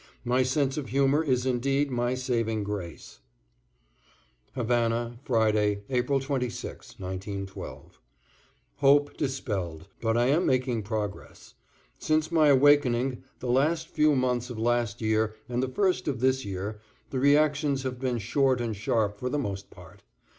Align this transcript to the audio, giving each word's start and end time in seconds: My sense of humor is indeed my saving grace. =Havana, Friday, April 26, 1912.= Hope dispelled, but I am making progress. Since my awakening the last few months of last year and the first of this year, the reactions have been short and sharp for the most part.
My 0.25 0.41
sense 0.41 0.77
of 0.77 0.89
humor 0.89 1.23
is 1.23 1.45
indeed 1.45 1.91
my 1.91 2.15
saving 2.15 2.63
grace. 2.63 3.19
=Havana, 4.55 5.19
Friday, 5.23 5.83
April 5.91 6.19
26, 6.19 6.95
1912.= 6.95 7.91
Hope 8.77 9.15
dispelled, 9.15 9.89
but 10.01 10.17
I 10.17 10.25
am 10.29 10.47
making 10.47 10.81
progress. 10.81 11.53
Since 11.99 12.31
my 12.31 12.47
awakening 12.47 13.23
the 13.41 13.51
last 13.51 13.89
few 13.89 14.15
months 14.15 14.49
of 14.49 14.57
last 14.57 15.01
year 15.03 15.35
and 15.47 15.61
the 15.61 15.67
first 15.69 16.07
of 16.07 16.19
this 16.19 16.45
year, 16.45 16.79
the 17.11 17.19
reactions 17.19 17.83
have 17.83 17.99
been 17.99 18.17
short 18.17 18.59
and 18.59 18.75
sharp 18.75 19.19
for 19.19 19.29
the 19.29 19.37
most 19.37 19.69
part. 19.69 20.01